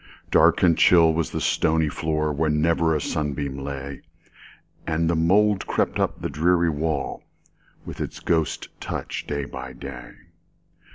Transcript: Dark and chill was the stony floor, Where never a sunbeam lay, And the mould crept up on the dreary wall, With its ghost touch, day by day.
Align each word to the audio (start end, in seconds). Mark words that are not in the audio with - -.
Dark 0.31 0.63
and 0.63 0.75
chill 0.75 1.13
was 1.13 1.29
the 1.29 1.39
stony 1.39 1.87
floor, 1.87 2.33
Where 2.33 2.49
never 2.49 2.95
a 2.95 2.99
sunbeam 2.99 3.59
lay, 3.59 4.01
And 4.87 5.07
the 5.07 5.15
mould 5.15 5.67
crept 5.67 5.99
up 5.99 6.15
on 6.15 6.21
the 6.23 6.29
dreary 6.31 6.71
wall, 6.71 7.21
With 7.85 8.01
its 8.01 8.19
ghost 8.19 8.69
touch, 8.79 9.27
day 9.27 9.45
by 9.45 9.73
day. 9.73 10.13